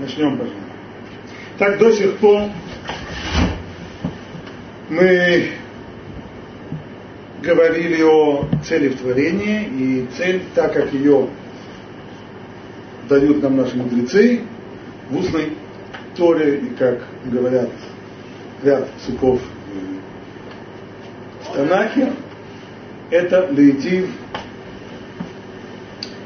Начнем, 0.00 0.32
пожалуйста. 0.32 0.60
Так 1.58 1.78
до 1.78 1.92
сих 1.92 2.16
пор 2.16 2.42
мы 4.88 5.50
говорили 7.42 8.02
о 8.02 8.44
цели 8.64 8.88
в 8.88 8.98
творении, 8.98 9.68
и 9.68 10.06
цель, 10.16 10.42
так 10.54 10.72
как 10.72 10.92
ее 10.92 11.28
дают 13.08 13.42
нам 13.42 13.56
наши 13.56 13.76
мудрецы 13.76 14.42
в 15.10 15.16
устной 15.16 15.52
Торе, 16.16 16.58
и 16.58 16.66
как 16.74 17.02
говорят 17.26 17.70
ряд 18.62 18.88
суков 19.06 19.40
в 21.42 21.54
Танахе, 21.54 22.12
это 23.10 23.48
лейтив 23.50 24.08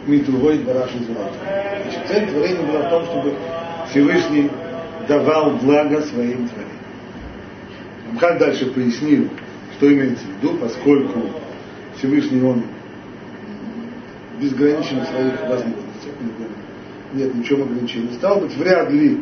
Митувой 0.06 0.58
Барашу 0.60 0.98
Значит, 1.04 2.08
цель 2.08 2.28
творения 2.28 2.62
была 2.62 2.80
в 2.80 2.90
том, 2.90 3.04
чтобы 3.04 3.34
Всевышний 3.90 4.50
давал 5.06 5.52
благо 5.52 6.02
своим 6.02 6.48
творениям. 6.48 6.78
Амхат 8.10 8.38
дальше 8.38 8.70
пояснил, 8.70 9.28
что 9.76 9.92
имеется 9.92 10.24
в 10.24 10.42
виду, 10.42 10.58
поскольку 10.58 11.20
Всевышний 11.96 12.42
Он 12.42 12.62
безграничен 14.40 15.00
в 15.00 15.08
своих 15.08 15.40
возможностях, 15.42 16.12
нет 17.14 17.34
ничего 17.34 17.64
ограничений. 17.64 18.10
Стало 18.14 18.40
быть, 18.40 18.56
вряд 18.56 18.90
ли 18.90 19.20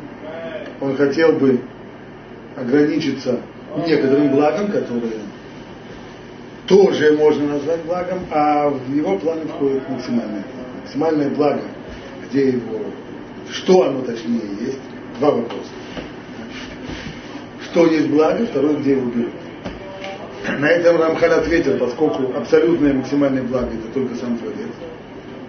он 0.81 0.97
хотел 0.97 1.33
бы 1.33 1.61
ограничиться 2.57 3.41
некоторым 3.87 4.31
благом, 4.31 4.71
которые 4.71 5.13
тоже 6.67 7.17
можно 7.17 7.55
назвать 7.55 7.83
благом, 7.83 8.21
а 8.31 8.69
в 8.69 8.95
его 8.95 9.19
планы 9.19 9.47
входит 9.47 9.89
максимальное 9.89 10.43
благо. 10.43 10.81
Максимальное 10.83 11.31
благо, 11.31 11.63
где 12.29 12.51
его, 12.51 12.81
что 13.51 13.85
оно 13.85 14.03
точнее 14.03 14.43
есть, 14.61 14.79
два 15.19 15.33
вопроса. 15.33 15.71
Что 17.65 17.87
есть 17.87 18.09
благо, 18.09 18.47
второй, 18.47 18.77
где 18.77 18.93
его 18.93 19.11
берут. 19.11 19.33
На 20.59 20.67
этом 20.67 21.01
Рамхан 21.01 21.33
ответил, 21.33 21.77
поскольку 21.79 22.37
абсолютное 22.37 22.95
максимальное 22.95 23.43
благо 23.43 23.67
это 23.67 23.93
только 23.93 24.15
сам 24.15 24.39
Творец, 24.39 24.71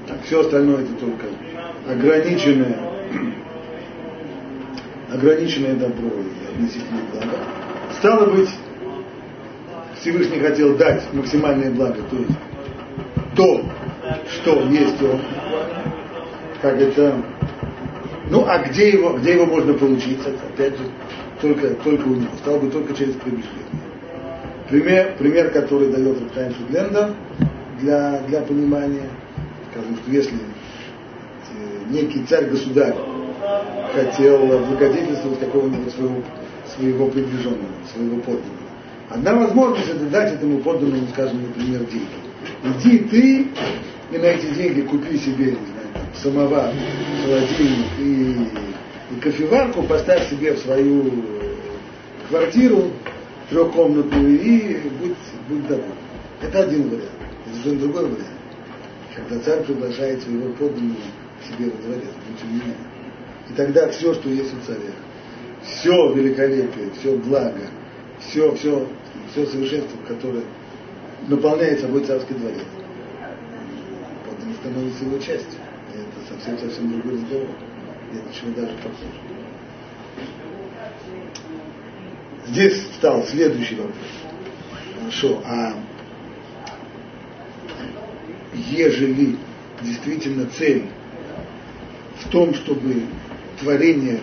а 0.09 0.17
все 0.26 0.42
остальное 0.42 0.84
это 0.84 0.94
только 0.94 1.28
ограниченное, 1.88 2.78
ограниченное 5.14 5.76
добро 5.76 6.09
и 6.09 6.56
относительное 6.56 7.04
благо. 7.11 7.38
Стало 8.00 8.26
быть, 8.32 8.50
Всевышний 10.02 10.39
хотел 10.39 10.76
дать 10.76 11.04
максимальное 11.14 11.72
благо, 11.72 12.02
то 12.09 12.17
есть 12.17 12.32
то, 13.36 13.64
что 14.30 14.61
есть 14.64 15.02
он, 15.02 15.22
как 16.61 16.82
это, 16.82 17.16
ну 18.30 18.45
а 18.47 18.59
где 18.59 18.89
его, 18.89 19.17
где 19.17 19.33
его 19.33 19.45
можно 19.45 19.73
получить, 19.73 20.20
опять 20.25 20.78
же, 20.78 20.83
только, 21.42 21.70
только 21.75 22.08
у 22.08 22.16
него, 22.16 22.31
стало 22.39 22.59
бы 22.59 22.70
только 22.70 22.94
через 22.94 23.14
приближение. 23.16 23.53
Пример, 24.70 25.16
пример 25.17 25.52
который 25.52 25.89
дает 25.89 26.20
Рабхайм 26.20 26.53
Шудлендер 26.53 27.14
для, 27.80 28.20
для 28.28 28.42
понимания, 28.42 29.09
скажем, 29.72 29.95
что 29.95 30.11
если 30.11 30.36
э, 30.36 31.89
некий 31.89 32.25
царь-государь 32.25 32.95
хотел 33.94 34.39
благодетельствовать 34.39 35.39
какого-нибудь 35.39 35.94
своего, 35.94 36.22
своего 36.75 37.08
приближенного, 37.08 37.72
своего 37.94 38.17
подданного, 38.17 38.67
одна 39.09 39.36
возможность 39.36 39.89
это 39.89 40.05
дать 40.05 40.33
этому 40.33 40.59
подданному, 40.59 41.08
скажем, 41.14 41.42
например, 41.44 41.86
деньги. 41.86 42.08
Иди 42.64 42.98
ты 43.00 43.48
и 44.11 44.17
на 44.17 44.25
эти 44.25 44.48
деньги 44.53 44.81
купи 44.81 45.17
себе, 45.17 45.55
самовар, 46.16 46.73
холодильник 47.23 48.00
и, 48.00 49.16
и 49.16 49.19
кофеварку, 49.19 49.83
поставь 49.83 50.30
себе 50.30 50.53
в 50.53 50.59
свою 50.59 51.11
квартиру, 52.30 52.91
трехкомнатную 53.49 54.41
и 54.41 54.77
будь, 54.99 55.16
будь 55.48 55.67
доволен. 55.67 55.92
Это 56.42 56.64
один 56.64 56.89
вариант. 56.89 57.09
Это 57.45 57.55
совершенно 57.55 57.80
другой 57.80 58.04
вариант. 58.05 58.27
Когда 59.15 59.39
царь 59.39 59.64
приглашает 59.64 60.21
своего 60.21 60.54
подданного 60.54 60.95
себе 61.48 61.71
во 61.71 61.82
дворец, 61.82 62.11
будь 62.27 62.43
у 62.43 62.53
меня. 62.53 62.76
И 63.49 63.53
тогда 63.53 63.87
все, 63.89 64.14
что 64.14 64.30
есть 64.30 64.53
у 64.53 64.65
царя, 64.65 64.92
все 65.64 66.14
великолепие, 66.14 66.92
все 66.99 67.15
благо, 67.15 67.61
все, 68.20 68.53
все, 68.55 68.87
все 69.32 69.45
совершенство, 69.45 69.98
которое 70.08 70.43
наполняет 71.27 71.80
собой 71.80 72.03
царский 72.03 72.33
дворец, 72.33 72.64
подданный 74.26 74.55
становится 74.55 75.05
его 75.05 75.17
частью. 75.17 75.59
Это 75.97 76.35
совсем-совсем 76.35 77.02
разговор. 77.02 77.47
И 78.13 78.17
это 78.17 78.33
чего 78.33 78.52
даже 78.55 78.73
похоже. 78.77 79.11
Здесь 82.47 82.73
встал 82.91 83.23
следующий 83.23 83.75
вопрос. 83.75 83.95
Хорошо, 84.99 85.41
а 85.45 85.73
ежели 88.53 89.37
действительно 89.81 90.45
цель 90.47 90.85
в 92.19 92.29
том, 92.29 92.53
чтобы 92.53 93.03
творение 93.59 94.21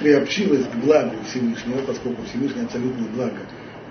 приобщилось 0.00 0.66
к 0.66 0.74
благу 0.76 1.14
Всевышнего, 1.28 1.82
поскольку 1.82 2.22
Всевышний 2.24 2.62
абсолютное 2.62 3.08
благо, 3.08 3.40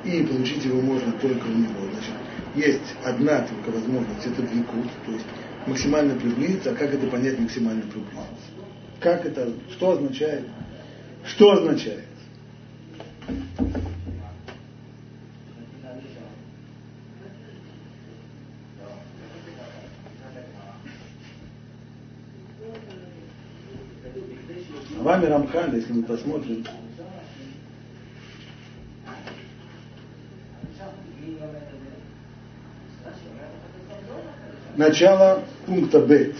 и 0.03 0.23
получить 0.23 0.65
его 0.65 0.81
можно 0.81 1.11
только 1.13 1.45
у 1.45 1.51
него. 1.51 1.85
Значит, 1.91 2.13
есть 2.55 2.95
одна 3.03 3.41
только 3.41 3.75
возможность, 3.75 4.25
это 4.25 4.41
двикут, 4.41 4.87
то 5.05 5.11
есть 5.11 5.25
максимально 5.67 6.15
приблизиться, 6.15 6.71
а 6.71 6.75
как 6.75 6.93
это 6.93 7.07
понять 7.07 7.39
максимально 7.39 7.83
приблизиться? 7.83 8.51
Как 8.99 9.25
это, 9.25 9.51
что 9.71 9.91
означает? 9.91 10.45
Что 11.25 11.51
означает? 11.51 12.05
Вами 24.97 25.25
Рамхан, 25.25 25.75
если 25.75 25.93
мы 25.93 26.03
посмотрим, 26.03 26.63
начало 34.75 35.43
пункта 35.71 35.99
Б. 36.01 36.33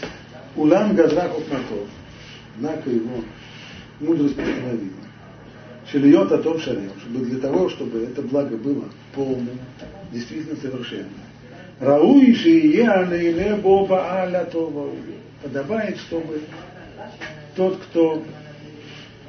Улам 0.58 0.94
Газра 0.96 1.30
Хохматов. 1.30 1.88
Однако 2.58 2.90
его 2.90 3.24
мудрость 4.02 4.36
постановила. 4.36 4.92
Шильет 5.90 6.32
о 6.32 6.38
том 6.38 6.60
чтобы 6.60 7.26
для 7.26 7.40
того, 7.40 7.70
чтобы 7.70 8.04
это 8.04 8.22
благо 8.22 8.58
было 8.58 8.84
полным, 9.16 9.58
действительно 10.12 10.58
совершенным. 10.58 11.10
Рауи 11.80 12.34
шия 12.34 13.58
боба 13.58 14.06
аля 14.12 14.48
Подобает, 15.42 15.98
чтобы 15.98 16.42
тот, 17.56 17.78
кто 17.78 18.24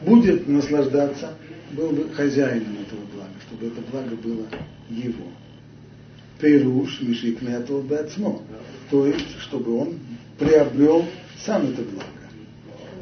будет 0.03 0.47
наслаждаться, 0.49 1.31
был 1.71 1.91
бы 1.91 2.11
хозяином 2.11 2.77
этого 2.83 3.01
блага, 3.15 3.33
чтобы 3.47 3.69
это 3.69 3.81
благо 3.91 4.17
было 4.17 4.47
его. 4.91 5.25
Перуш 6.43 7.01
мишик 7.01 7.43
этого 7.43 7.81
бацмо. 7.81 8.43
То 8.91 9.07
есть, 9.07 9.41
чтобы 9.41 9.79
он 9.79 9.99
приобрел 10.39 11.07
сам 11.39 11.71
это 11.71 11.83
благо. 11.83 12.07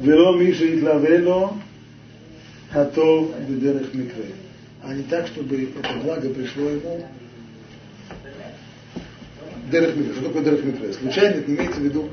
Вело 0.01 0.37
мишик 0.37 0.83
лавело 0.83 1.55
хатов 2.71 3.31
бедерах 3.49 3.93
микре. 3.95 4.35
А 4.83 4.95
не 4.95 5.03
так, 5.05 5.27
чтобы 5.27 5.63
это 5.63 5.89
благо 6.05 6.29
пришло 6.31 6.69
ему 6.69 7.07
Дерех 9.71 9.97
Микре. 9.97 10.15
Что 10.15 10.25
такое 10.25 10.43
Дерех 10.43 10.65
Микре? 10.65 10.93
Случайно 10.93 11.35
это 11.37 11.51
имеется 11.51 11.81
в 11.81 11.85
виду 11.85 12.09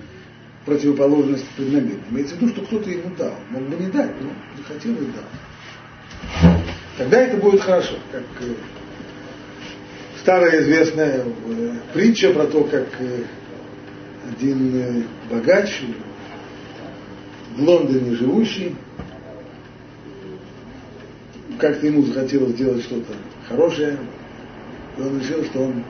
противоположность 0.65 1.45
преднамеренно. 1.55 2.03
Имеется 2.11 2.35
в 2.35 2.41
виду, 2.41 2.51
что 2.53 2.61
кто-то 2.65 2.89
ему 2.89 3.15
дал. 3.17 3.33
Мог 3.49 3.63
бы 3.63 3.75
не 3.75 3.89
дать, 3.89 4.11
но 4.21 4.29
захотел 4.57 4.93
и 4.93 5.05
дал. 5.11 6.53
Тогда 6.97 7.21
это 7.21 7.37
будет 7.37 7.61
хорошо. 7.61 7.95
Как 8.11 8.23
э, 8.41 8.53
старая 10.27 10.61
известная 10.61 11.23
э, 11.23 11.73
притча 11.93 12.33
про 12.33 12.47
то, 12.47 12.65
как 12.65 12.85
э, 12.99 13.23
один 14.29 15.05
богач 15.31 15.81
в 17.55 17.63
Лондоне 17.63 18.13
живущий, 18.13 18.75
как-то 21.57 21.87
ему 21.87 22.01
захотелось 22.01 22.51
сделать 22.51 22.83
что-то 22.83 23.13
хорошее, 23.47 23.97
и 24.97 25.01
он 25.01 25.17
решил, 25.17 25.45
что 25.45 25.61
он 25.61 25.85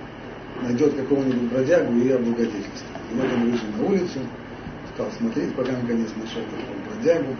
найдет 0.61 0.93
какого-нибудь 0.93 1.51
бродягу 1.51 1.97
и 1.97 2.11
облагодетельствует. 2.11 3.01
И 3.11 3.15
вот 3.15 3.33
он 3.33 3.51
вышел 3.51 3.67
на 3.75 3.85
улицу, 3.85 4.19
стал 4.93 5.11
смотреть, 5.17 5.55
пока 5.55 5.71
наконец 5.71 6.09
нашел 6.15 6.43
такого 6.43 6.93
бродягу, 6.93 7.35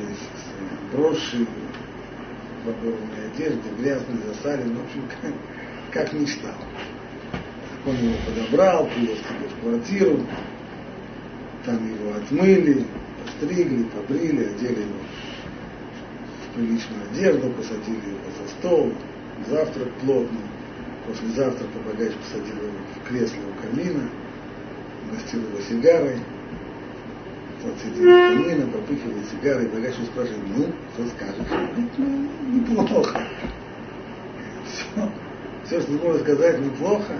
весь 0.00 0.92
броши, 0.92 1.46
в 2.64 2.68
оборванной 2.68 3.30
одежде, 3.32 3.70
грязный, 3.78 4.16
засален, 4.26 4.74
в 4.74 4.84
общем, 4.84 5.04
как, 5.94 6.12
мечтал. 6.12 6.50
Он 7.86 7.96
его 7.96 8.16
подобрал, 8.26 8.86
привез 8.88 9.18
себе 9.18 9.48
в 9.48 9.62
квартиру, 9.62 10.26
там 11.64 11.76
его 11.88 12.16
отмыли, 12.16 12.84
постригли, 13.22 13.84
побрили, 13.84 14.44
одели 14.46 14.80
его 14.80 14.98
в 16.42 16.54
приличную 16.56 17.02
одежду, 17.10 17.50
посадили 17.50 17.96
его 17.96 18.18
за 18.42 18.48
стол, 18.58 18.92
завтрак 19.48 19.88
плотный. 20.02 20.40
После 21.06 21.28
завтрака 21.28 21.78
богач 21.86 22.12
посадил 22.14 22.56
его 22.56 22.72
в 22.94 23.08
кресло 23.08 23.36
у 23.36 23.62
камина, 23.62 24.08
угостил 25.06 25.42
его 25.42 25.60
сигарой, 25.60 26.18
тот 27.62 27.74
сидит 27.78 28.00
у 28.00 28.10
камина, 28.10 28.66
попыхивает 28.66 29.26
сигарой, 29.30 29.68
богач 29.68 29.94
спрашивает, 29.94 30.42
ну, 30.56 30.72
что 30.94 31.06
скажешь? 31.08 31.98
Неплохо. 32.50 33.20
Все, 34.66 35.10
все, 35.66 35.80
что 35.80 35.92
можно 35.92 36.20
сказать, 36.20 36.60
неплохо. 36.60 37.14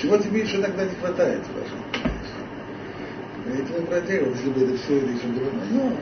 Чего 0.00 0.16
тебе 0.18 0.40
еще 0.40 0.60
тогда 0.60 0.84
не 0.84 0.94
хватает, 0.96 1.42
спрашивает. 1.44 2.14
Я 3.46 3.54
этим 3.54 3.86
проделал, 3.86 4.30
если 4.30 4.50
бы 4.50 4.60
это 4.62 4.76
все 4.78 4.98
это 4.98 5.06
еще 5.06 5.26
было, 5.28 5.50
но 5.70 5.92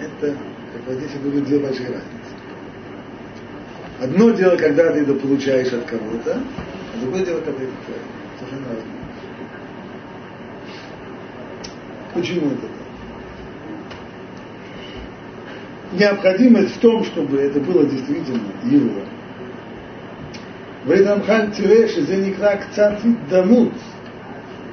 это, 0.00 0.36
как 0.86 0.94
здесь 0.96 1.14
были 1.20 1.40
две 1.40 1.58
большие 1.60 1.88
разницы. 1.88 2.16
Одно 4.00 4.30
дело, 4.30 4.56
когда 4.56 4.92
ты 4.92 5.00
это 5.00 5.14
получаешь 5.14 5.72
от 5.72 5.84
кого-то, 5.86 6.34
а 6.94 7.00
другое 7.00 7.24
дело, 7.24 7.40
когда 7.40 7.62
это. 7.62 7.72
Совершенно 8.38 8.68
разное. 8.68 8.96
Почему 12.12 12.50
это 12.52 12.60
так? 12.62 12.70
необходимость 15.92 16.76
в 16.76 16.80
том, 16.80 17.04
чтобы 17.04 17.38
это 17.38 17.60
было 17.60 17.84
действительно 17.84 18.52
Иура. 18.64 19.06
Вейдамхан 20.84 21.52
Тиреш 21.52 21.96
Зеникра 21.96 22.56
Кцати 22.56 23.16
Дамут 23.30 23.72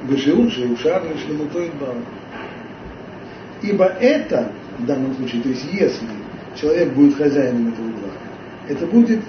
Бешиучи 0.03 0.61
Ушар 0.71 1.03
Шлемутой 1.25 1.71
Бал. 1.79 1.95
Ибо 3.61 3.85
это, 3.85 4.51
в 4.77 4.85
данном 4.85 5.15
случае, 5.15 5.41
то 5.41 5.49
есть 5.49 5.65
если 5.71 6.07
человек 6.59 6.93
будет 6.93 7.15
хозяином 7.15 7.69
этого 7.69 7.87
угла, 7.87 8.11
это 8.67 8.85
будет 8.85 9.21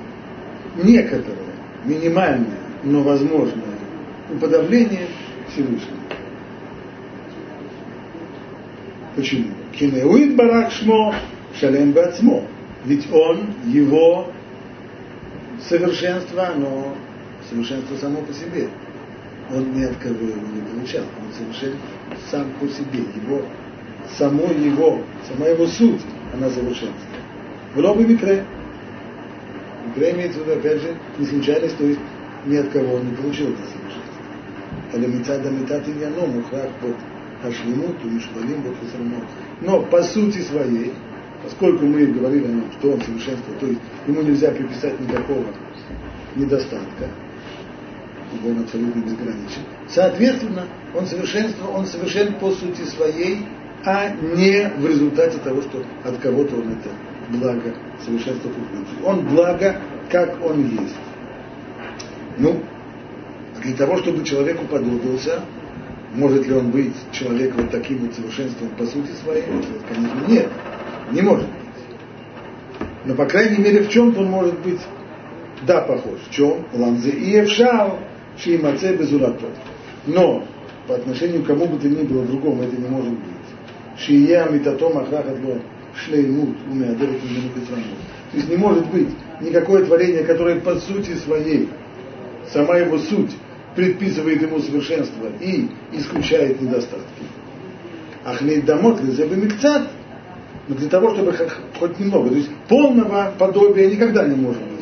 некоторое, 0.83 1.37
минимальное, 1.85 2.59
но 2.83 3.03
возможное 3.03 3.63
уподобление 4.31 5.07
Всевышнему. 5.49 6.01
Почему? 9.15 9.47
Кинеуит 9.73 10.35
барак 10.35 10.73
шмо 10.73 11.15
шалем 11.54 11.92
бацмо. 11.92 12.44
Ведь 12.86 13.12
он, 13.12 13.54
его 13.66 14.32
совершенство, 15.68 16.48
оно 16.48 16.96
совершенство 17.50 17.96
само 17.98 18.22
по 18.22 18.34
себе. 18.34 18.70
Он 19.54 19.74
ни 19.74 19.84
от 19.84 19.96
кого 19.98 20.16
его 20.16 20.48
не 20.54 20.62
получал. 20.62 21.04
Он 21.04 21.34
совершен 21.34 21.78
сам 22.30 22.52
по 22.60 22.68
себе. 22.68 23.04
Его, 23.16 23.42
само 24.18 24.44
его, 24.46 25.02
сама 25.28 25.48
его 25.48 25.66
суть, 25.68 26.02
она 26.34 26.50
совершенство. 26.50 27.10
В 27.74 27.82
любом 27.82 28.08
микре. 28.10 28.46
Микре 29.88 30.12
имеется 30.12 30.40
в 30.40 30.44
виду, 30.44 30.60
опять 30.60 30.82
же, 30.82 30.96
не 31.18 31.26
случайность, 31.26 31.78
то 31.78 31.84
есть 31.84 32.00
ни 32.46 32.56
от 32.56 32.70
кого 32.70 32.96
он 32.96 33.10
не 33.10 33.16
получил 33.16 33.50
это 33.50 33.62
совершенство. 33.64 34.10
אלא 34.94 35.08
מצד 35.08 35.46
אמיתת 35.46 35.88
עניינו 35.88 36.28
מוכרח 36.28 36.72
בו 36.82 36.88
השלמות 37.44 37.96
ומשבלים 38.06 38.64
בו 38.64 38.70
חסרונות. 38.82 39.24
Но 39.62 39.82
по 39.92 40.04
сути 40.04 40.42
своей, 40.42 40.94
поскольку 41.45 41.85
мы 41.87 42.07
говорили 42.07 42.45
о 42.45 42.49
нем, 42.49 42.73
что 42.79 42.93
он 42.93 43.01
совершенство, 43.03 43.55
то 43.61 43.67
есть 43.67 43.81
ему 44.07 44.23
нельзя 44.23 44.51
приписать 44.51 44.99
никакого 45.01 45.45
недостатка, 46.37 47.09
ибо 48.35 48.49
он 48.49 48.63
абсолютно 48.63 49.01
безграничен, 49.01 49.63
соответственно, 49.89 50.67
он 50.95 51.07
совершенство, 51.07 51.69
он 51.69 51.87
совершен 51.87 52.35
по 52.35 52.51
сути 52.51 52.83
своей, 52.83 53.47
а 53.85 54.11
не 54.11 54.71
в 54.79 54.87
результате 54.87 55.39
того, 55.39 55.61
что 55.63 55.85
от 56.05 56.19
кого-то 56.19 56.57
он 56.57 56.73
это 56.73 56.91
благо 57.31 57.75
совершенство 58.05 58.49
получил. 58.49 59.07
Он 59.07 59.27
благо, 59.27 59.81
как 60.11 60.43
он 60.45 60.67
есть. 60.69 60.97
Ну, 62.39 62.63
для 63.63 63.77
того, 63.77 63.99
чтобы 63.99 64.25
человек 64.25 64.61
уподобился, 64.63 65.43
может 66.15 66.47
ли 66.47 66.55
он 66.55 66.71
быть 66.71 66.95
человеком 67.13 67.63
вот 67.63 67.71
таким 67.71 67.99
вот 67.99 68.15
совершенством 68.15 68.69
по 68.71 68.85
сути 68.85 69.11
своей? 69.23 69.43
Конечно, 69.43 70.25
нет. 70.29 70.49
Не 71.13 71.23
может 71.23 71.47
быть. 71.47 71.65
Но, 73.05 73.15
по 73.15 73.27
крайней 73.27 73.59
мере, 73.59 73.83
в 73.83 73.91
чем-то 73.91 74.21
он 74.21 74.31
может 74.31 74.59
быть, 74.61 74.81
да, 75.67 75.83
похож. 75.83 76.21
В 76.29 76.31
чем? 76.31 76.65
Ламзе 76.73 77.11
и 77.11 77.31
Евшал, 77.31 77.99
Шиимаце 78.39 78.97
Безулато. 78.97 79.47
Но 80.07 80.45
по 80.87 80.95
отношению 80.95 81.43
к 81.43 81.47
кому 81.47 81.67
бы 81.67 81.79
то 81.79 81.89
ни 81.89 82.03
было 82.03 82.25
другому 82.25 82.63
это 82.63 82.77
не 82.77 82.89
может 82.89 83.13
быть. 83.13 83.99
Шия 83.99 84.49
Митатом 84.49 84.99
Ахрахатло 84.99 85.61
Шлеймут 85.95 86.57
Умеадерет 86.69 87.21
То 87.21 88.37
есть 88.37 88.49
не 88.49 88.57
может 88.57 88.87
быть 88.91 89.09
никакое 89.41 89.85
творение, 89.85 90.25
которое 90.25 90.61
по 90.61 90.77
сути 90.77 91.15
своей, 91.15 91.69
сама 92.53 92.79
его 92.79 92.99
суть, 92.99 93.31
предписывает 93.77 94.43
ему 94.43 94.59
совершенство 94.61 95.29
и 95.41 95.69
исключает 95.93 96.61
недостатки. 96.61 97.23
Ахнейд 98.25 98.65
дамот 98.65 99.01
лизебемикцат– 99.03 99.89
но 100.69 100.75
для 100.75 100.89
того, 100.89 101.15
чтобы 101.15 101.37
хоть 101.79 101.99
немного, 101.99 102.31
то 102.31 102.37
есть 102.37 102.51
полного 102.69 103.33
подобия 103.39 103.91
никогда 103.91 104.27
не 104.27 104.37
может 104.37 104.63
быть 104.63 104.75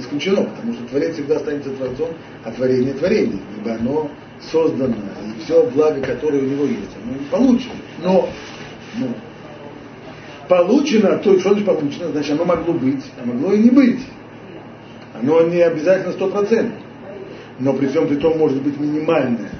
исключено, 0.00 0.44
потому 0.44 0.74
что 0.74 0.84
Творец 0.84 1.14
всегда 1.14 1.36
останется 1.36 1.70
Творцом, 1.70 2.08
а 2.44 2.50
творение 2.50 2.94
творение, 2.94 3.38
ибо 3.58 3.74
оно 3.74 4.10
создано, 4.40 4.94
и 4.94 5.44
все 5.44 5.64
благо, 5.70 6.00
которое 6.00 6.38
у 6.38 6.46
него 6.46 6.64
есть, 6.64 6.90
оно 7.02 7.14
получено. 7.30 7.74
Но, 8.02 8.28
но 8.98 9.06
получено, 10.48 11.18
то 11.18 11.30
есть 11.30 11.42
что 11.42 11.50
значит 11.50 11.66
получено, 11.66 12.08
значит 12.12 12.32
оно 12.32 12.44
могло 12.44 12.74
быть, 12.74 13.04
а 13.22 13.26
могло 13.26 13.52
и 13.52 13.58
не 13.58 13.70
быть. 13.70 14.00
Оно 15.20 15.42
не 15.42 15.60
обязательно 15.60 16.12
стопроцентно. 16.12 16.76
Но 17.58 17.74
при 17.74 17.88
всем 17.88 18.08
при 18.08 18.16
том 18.16 18.38
может 18.38 18.62
быть 18.62 18.80
минимальное 18.80 19.50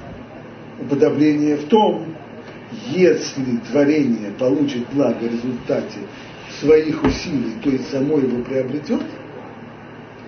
уподобление 0.79 1.57
в 1.57 1.65
том, 1.65 2.10
если 2.87 3.57
творение 3.69 4.31
получит 4.37 4.85
благо 4.93 5.19
в 5.19 5.31
результате 5.31 5.99
своих 6.59 7.03
усилий, 7.03 7.53
то 7.63 7.69
есть 7.69 7.89
само 7.89 8.17
его 8.17 8.43
приобретет, 8.43 9.01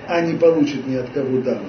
а 0.08 0.22
не 0.22 0.34
получит 0.34 0.86
ни 0.88 0.96
от 0.96 1.10
кого 1.10 1.42
даром, 1.42 1.66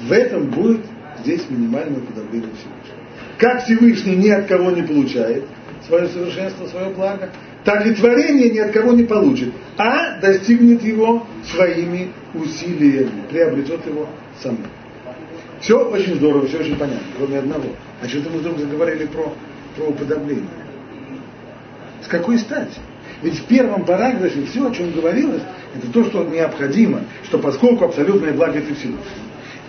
в 0.00 0.12
этом 0.12 0.46
будет 0.46 0.80
здесь 1.20 1.42
минимальное 1.48 2.00
подавление 2.00 2.50
Всевышнего. 2.50 3.02
Как 3.38 3.64
Всевышний 3.64 4.16
ни 4.16 4.28
от 4.28 4.46
кого 4.46 4.70
не 4.70 4.82
получает 4.82 5.44
свое 5.86 6.08
совершенство, 6.08 6.66
свое 6.66 6.90
благо, 6.90 7.30
так 7.64 7.86
и 7.86 7.94
творение 7.94 8.50
ни 8.50 8.58
от 8.58 8.72
кого 8.72 8.92
не 8.92 9.04
получит, 9.04 9.52
а 9.76 10.18
достигнет 10.20 10.82
его 10.82 11.26
своими 11.44 12.10
усилиями, 12.34 13.22
приобретет 13.30 13.86
его 13.86 14.08
само. 14.42 14.58
Все 15.60 15.78
очень 15.78 16.16
здорово, 16.16 16.46
все 16.46 16.58
очень 16.58 16.76
понятно, 16.76 17.06
кроме 17.16 17.38
одного. 17.38 17.68
А 18.02 18.08
что-то 18.08 18.30
мы 18.30 18.38
вдруг 18.38 18.58
заговорили 18.58 19.06
про, 19.06 19.32
про 19.76 19.84
уподобление. 19.86 20.48
С 22.04 22.08
какой 22.08 22.38
стати? 22.38 22.80
Ведь 23.22 23.38
в 23.38 23.44
первом 23.44 23.84
параграфе 23.84 24.44
все, 24.44 24.68
о 24.68 24.74
чем 24.74 24.90
говорилось, 24.90 25.42
это 25.76 25.86
то, 25.92 26.04
что 26.04 26.24
необходимо, 26.24 27.02
что 27.24 27.38
поскольку 27.38 27.84
абсолютное 27.84 28.32
благо 28.32 28.58
это 28.58 28.74
Всевышний. 28.74 28.98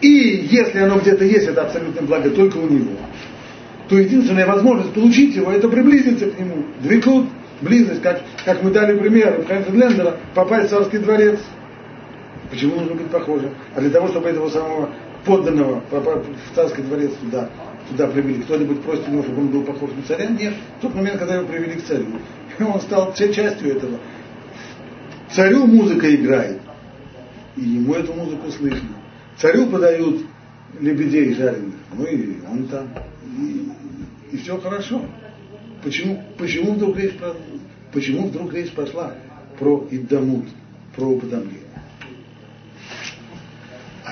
И 0.02 0.48
если 0.52 0.80
оно 0.80 1.00
где-то 1.00 1.24
есть, 1.24 1.48
это 1.48 1.62
абсолютное 1.62 2.04
благо 2.04 2.30
только 2.32 2.58
у 2.58 2.68
него, 2.68 2.98
то 3.88 3.98
единственная 3.98 4.48
возможность 4.48 4.94
получить 4.94 5.36
его, 5.36 5.52
это 5.52 5.70
приблизиться 5.70 6.30
к 6.30 6.40
нему. 6.40 6.66
Двикут, 6.82 7.28
близость, 7.62 8.02
как, 8.02 8.22
как 8.44 8.64
мы 8.64 8.72
дали 8.72 8.98
пример 8.98 9.46
Глендера, 9.70 10.18
попасть 10.34 10.68
в 10.68 10.70
царский 10.72 10.98
дворец. 10.98 11.40
Почему 12.50 12.76
нужно 12.76 12.96
быть 12.96 13.08
похожим? 13.08 13.52
А 13.76 13.82
для 13.82 13.92
того, 13.92 14.08
чтобы 14.08 14.30
этого 14.30 14.50
самого 14.50 14.90
подданного 15.26 15.82
в 15.90 16.56
царский 16.56 16.82
дворец 16.82 17.12
туда, 17.22 17.50
туда 17.90 18.08
привели. 18.08 18.44
Кто-нибудь 18.44 18.82
просит 18.82 19.08
его, 19.08 19.24
чтобы 19.24 19.42
он 19.42 19.48
был 19.50 19.64
похож 19.64 19.92
на 19.96 20.04
царя? 20.04 20.28
Нет. 20.28 20.54
В 20.78 20.82
тот 20.82 20.96
момент, 20.96 21.20
когда 21.20 21.36
его 21.36 21.48
привели 21.48 21.76
к 21.76 21.86
царю, 21.86 22.08
он 22.60 22.82
стал 22.82 23.14
частью 23.14 23.78
этого. 23.78 24.00
Царю 25.32 25.66
музыка 25.66 26.14
играет, 26.14 26.62
и 27.56 27.62
ему 27.62 27.94
эту 27.94 28.14
музыку 28.14 28.52
слышно. 28.52 28.90
Царю 29.38 29.68
подают 29.68 30.24
лебедей 30.80 31.34
жареных, 31.34 31.74
ну 31.96 32.06
и 32.06 32.36
он 32.50 32.68
там, 32.68 32.90
и, 33.38 33.72
и 34.32 34.38
все 34.38 34.60
хорошо. 34.60 35.02
Почему, 35.84 36.24
почему, 36.38 36.74
вдруг 36.74 36.98
речь 36.98 37.16
почему 37.92 38.28
вдруг 38.28 38.54
речь 38.54 38.72
пошла 38.72 39.16
про 39.60 39.88
Иддамут, 39.92 40.46
про 40.96 41.06
уподобление? 41.06 41.63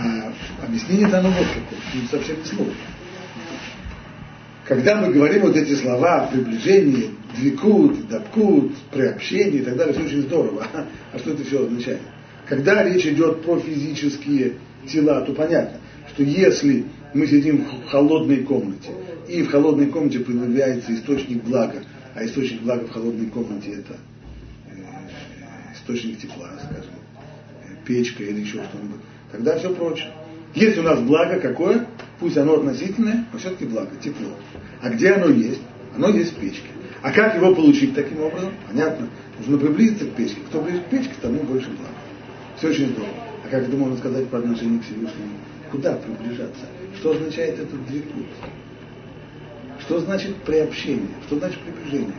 А 0.04 0.34
объяснение 0.66 1.08
дано 1.08 1.30
вот 1.30 1.48
какое, 1.48 2.08
совсем 2.10 2.40
не 2.40 2.46
сложно. 2.46 2.74
Когда 4.68 4.96
мы 5.02 5.14
говорим 5.14 5.42
вот 5.44 5.56
эти 5.56 5.76
слова 5.76 6.28
приближение, 6.32 7.10
двикут, 7.36 8.08
дабкут, 8.08 8.76
приобщение 8.92 9.62
и 9.62 9.66
так 9.66 9.76
далее, 9.76 9.94
все 9.94 10.04
очень 10.06 10.22
здорово. 10.22 10.66
А 11.14 11.20
что 11.20 11.32
это 11.32 11.44
все 11.44 11.66
означает? 11.66 12.02
Когда 12.48 12.84
речь 12.84 13.06
идет 13.06 13.44
про 13.44 13.60
физические 13.60 14.54
тела, 14.88 15.22
то 15.22 15.34
понятно, 15.34 15.78
что 16.10 16.24
если 16.24 16.86
мы 17.14 17.28
сидим 17.28 17.66
в 17.66 17.90
холодной 17.90 18.44
комнате, 18.44 18.92
и 19.28 19.44
в 19.44 19.52
холодной 19.52 19.88
комнате 19.88 20.20
появляется 20.20 20.94
источник 20.94 21.44
блага, 21.44 21.84
а 22.16 22.26
источник 22.26 22.62
блага 22.62 22.86
в 22.88 22.92
холодной 22.92 23.28
комнате 23.28 23.72
это 23.72 23.98
э, 24.68 25.74
источник 25.76 26.20
тепла, 26.20 26.50
скажем, 26.64 26.94
печка 27.86 28.24
или 28.24 28.42
еще 28.42 28.64
что-нибудь, 28.64 29.02
тогда 29.32 29.58
все 29.58 29.74
прочее. 29.74 30.12
Если 30.54 30.80
у 30.80 30.84
нас 30.84 31.00
благо 31.00 31.40
какое, 31.40 31.88
пусть 32.20 32.38
оно 32.38 32.56
относительное, 32.56 33.26
но 33.32 33.40
все-таки 33.40 33.66
благо, 33.66 33.92
тепло. 34.02 34.30
А 34.82 34.90
где 34.90 35.14
оно 35.14 35.28
есть? 35.28 35.62
Оно 35.96 36.10
есть 36.10 36.34
в 36.34 36.40
печке. 36.40 36.68
А 37.02 37.12
как 37.12 37.36
его 37.36 37.56
получить 37.56 37.96
таким 37.96 38.22
образом? 38.22 38.52
Понятно. 38.68 39.08
Нужно 39.40 39.58
приблизиться 39.58 40.06
к 40.06 40.12
печке. 40.12 40.42
Кто 40.48 40.62
ближе 40.62 40.82
к 40.82 40.86
печке, 40.86 41.14
тому 41.22 41.42
больше 41.44 41.70
блага. 41.70 41.94
Все 42.58 42.70
очень 42.70 42.90
здорово. 42.90 43.14
А 43.46 43.50
как 43.50 43.64
это 43.64 43.76
можно 43.76 43.98
сказать 43.98 44.28
по 44.28 44.38
отношению 44.38 44.80
к 44.80 44.84
Всевышнему? 44.84 45.32
Куда 45.72 45.94
приближаться? 45.96 46.66
Что 46.98 47.12
означает 47.12 47.60
этот 47.60 47.86
двикут? 47.88 48.28
Что 49.80 50.00
значит 50.00 50.36
приобщение? 50.44 51.08
Что 51.26 51.40
значит 51.40 51.60
приближение 51.60 52.14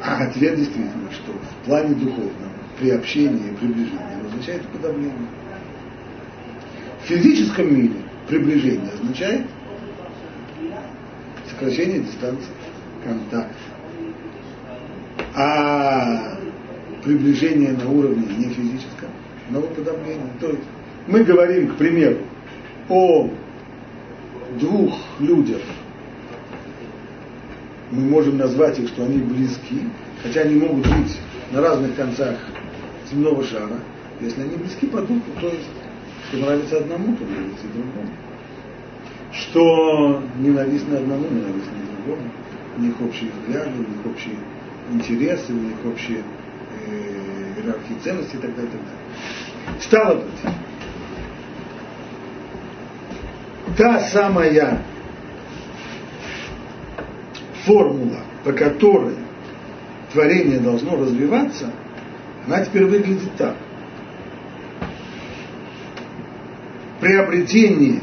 А 0.00 0.24
ответ 0.24 0.56
действительно, 0.56 1.10
что 1.10 1.32
в 1.32 1.66
плане 1.66 1.94
духовном 1.94 2.50
приобщение 2.78 3.52
приближение 3.60 4.18
означает 4.26 4.62
подавление. 4.68 5.28
В 7.02 7.06
физическом 7.06 7.74
мире 7.74 7.94
приближение 8.28 8.90
означает 8.92 9.46
сокращение 11.50 12.00
дистанции, 12.00 12.50
контакт. 13.04 13.54
А 15.36 16.38
приближение 17.02 17.72
на 17.72 17.88
уровне 17.88 18.26
не 18.36 18.48
физическом, 18.54 19.10
но 19.50 19.60
подавление. 19.60 20.30
То 20.40 20.48
есть 20.48 20.62
мы 21.06 21.22
говорим, 21.22 21.68
к 21.68 21.76
примеру, 21.76 22.18
о 22.88 23.30
двух 24.58 24.98
людях, 25.20 25.62
мы 27.90 28.02
можем 28.02 28.38
назвать 28.38 28.78
их, 28.78 28.88
что 28.88 29.04
они 29.04 29.18
близки, 29.18 29.82
хотя 30.22 30.42
они 30.42 30.56
могут 30.56 30.86
быть 30.86 31.18
на 31.52 31.60
разных 31.60 31.94
концах 31.94 32.36
земного 33.14 33.44
шара, 33.44 33.78
если 34.20 34.42
они 34.42 34.56
близки 34.56 34.86
по 34.86 35.00
духу, 35.00 35.30
то 35.40 35.46
есть, 35.46 35.68
что 36.28 36.38
нравится 36.38 36.78
одному, 36.78 37.16
то 37.16 37.24
нравится 37.24 37.66
другому. 37.72 38.10
Что 39.32 40.22
ненавистно 40.38 40.98
одному, 40.98 41.28
ненавистно 41.28 41.72
другому. 41.96 42.30
У 42.76 42.80
них 42.80 43.00
общие 43.00 43.30
взгляды, 43.30 43.70
у 43.78 43.78
них 43.78 44.06
общие 44.06 44.36
интересы, 44.92 45.52
у 45.52 45.56
них 45.56 45.76
общие 45.84 46.22
э, 46.88 47.54
иерархии 47.56 47.94
ценностей 48.02 48.36
и 48.36 48.40
так 48.40 48.54
далее, 48.54 48.70
и 48.70 48.76
так 48.76 48.80
далее. 48.80 49.80
Стало 49.80 50.14
быть, 50.16 50.54
та 53.76 54.00
самая 54.00 54.82
формула, 57.64 58.20
по 58.44 58.52
которой 58.52 59.14
творение 60.12 60.58
должно 60.58 60.96
развиваться, 60.96 61.72
она 62.46 62.64
теперь 62.64 62.84
выглядит 62.84 63.34
так. 63.36 63.56
Приобретение 67.00 68.00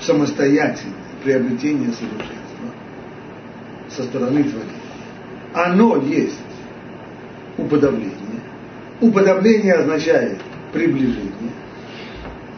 самостоятельное, 0.00 0.94
приобретение 1.24 1.92
совершенства 1.92 2.68
со 3.88 4.04
стороны 4.04 4.44
творения. 4.44 4.74
Оно 5.54 5.96
есть 5.96 6.38
уподобление. 7.58 8.16
Уподобление 9.00 9.74
означает 9.74 10.38
приближение, 10.72 11.52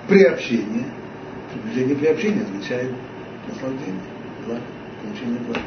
приобщение– 0.08 0.84
Приближение 1.52 1.96
при 1.96 2.06
общении 2.06 2.42
означает 2.42 2.90
наслаждение, 3.46 4.00
благо, 4.46 4.60
получение 5.02 5.40
блага. 5.40 5.60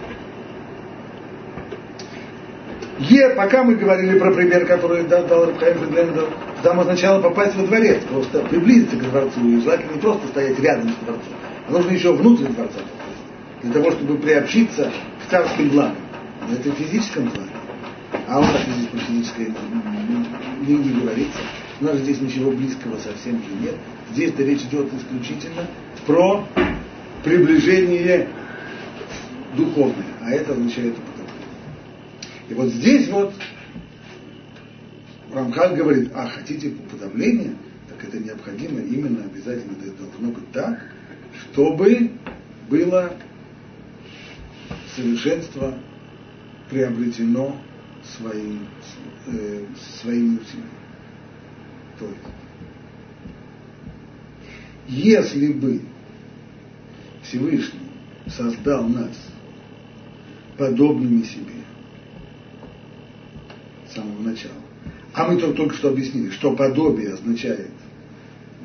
Е, 2.98 3.30
пока 3.36 3.64
мы 3.64 3.76
говорили 3.76 4.18
про 4.18 4.32
пример, 4.32 4.66
который 4.66 5.04
дал, 5.04 5.28
Рабхайм 5.28 5.78
Фридлендер, 5.80 6.30
там 6.64 6.80
означало 6.80 7.22
попасть 7.22 7.56
во 7.56 7.64
дворец, 7.64 8.02
просто 8.10 8.40
приблизиться 8.40 8.96
к 8.96 9.02
дворцу, 9.02 9.46
и 9.46 9.60
желательно 9.60 9.92
не 9.94 10.00
просто 10.00 10.28
стоять 10.30 10.60
рядом 10.60 10.90
с 10.90 11.06
дворцом, 11.06 11.34
а 11.68 11.72
нужно 11.72 11.92
еще 11.92 12.14
внутрь 12.14 12.46
дворца 12.46 12.80
для 13.64 13.74
того, 13.74 13.92
чтобы 13.92 14.18
приобщиться 14.18 14.92
к 15.26 15.30
царским 15.30 15.70
благам. 15.70 15.96
Но 16.48 16.56
это 16.56 16.72
в 16.72 16.76
физическом 16.76 17.30
плане. 17.30 17.50
А 18.28 18.40
у 18.40 18.42
нас 18.44 18.62
здесь 18.62 18.88
про 18.88 19.00
физическое 19.00 19.54
не, 20.62 20.74
не 20.76 21.02
говорится. 21.02 21.40
У 21.82 21.86
нас 21.86 21.98
здесь 21.98 22.22
ничего 22.22 22.52
близкого 22.52 22.98
совсем 22.98 23.34
же 23.40 23.50
нет. 23.62 23.76
Здесь-то 24.14 24.44
речь 24.44 24.62
идет 24.62 24.88
исключительно 24.94 25.64
про 26.06 26.46
приближение 27.24 28.30
духовное, 29.58 30.06
а 30.22 30.32
это 30.32 30.54
означает. 30.54 30.96
И 32.50 32.54
вот 32.54 32.70
здесь 32.70 33.10
вот 33.10 33.34
Рамхаль 35.34 35.76
говорит, 35.76 36.12
а 36.14 36.28
хотите 36.28 36.70
уподобления, 36.70 37.56
так 37.90 38.04
это 38.04 38.20
необходимо 38.20 38.80
именно 38.80 39.24
обязательно 39.26 39.76
это 39.84 40.04
должно 40.04 40.32
быть 40.32 40.52
так, 40.52 40.92
чтобы 41.52 42.12
было 42.70 43.14
совершенство 44.96 45.78
приобретено 46.70 47.56
своим, 48.04 48.68
э, 49.28 49.66
своими 50.02 50.38
усилиями. 50.38 50.70
То 52.00 52.06
есть, 52.06 52.20
если 54.88 55.54
бы 55.54 55.82
Всевышний 57.24 57.80
создал 58.28 58.88
нас 58.88 59.16
подобными 60.58 61.24
себе 61.24 61.65
самого 63.96 64.22
начала, 64.22 64.54
а 65.14 65.32
мы 65.32 65.40
только, 65.40 65.56
только 65.56 65.76
что 65.76 65.90
объяснили, 65.90 66.30
что 66.30 66.56
подобие 66.56 67.14
означает 67.14 67.70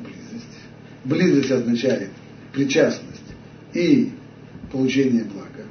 близость, 0.03 0.57
близость 1.05 1.51
означает 1.51 2.09
причастность 2.53 3.21
и 3.73 4.11
получение 4.71 5.23
блага, 5.23 5.65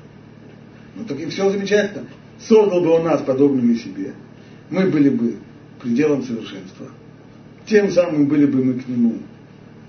ну 0.96 1.04
так 1.04 1.20
и 1.20 1.26
все 1.26 1.50
замечательно. 1.50 2.06
Создал 2.40 2.80
бы 2.80 2.88
он 2.90 3.04
нас 3.04 3.20
подобными 3.20 3.74
себе, 3.74 4.14
мы 4.70 4.88
были 4.88 5.10
бы 5.10 5.36
пределом 5.82 6.22
совершенства, 6.22 6.88
тем 7.66 7.90
самым 7.90 8.26
были 8.26 8.46
бы 8.46 8.64
мы 8.64 8.74
к 8.80 8.88
нему 8.88 9.18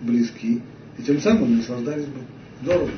близки, 0.02 0.62
и 0.98 1.04
тем 1.04 1.22
самым 1.22 1.58
наслаждались 1.58 2.06
бы. 2.06 2.20
Здорово. 2.62 2.90